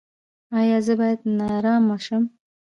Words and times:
ایا 0.59 0.77
زه 0.85 0.93
باید 0.99 1.21
نارامه 1.37 1.97
شم؟ 2.05 2.23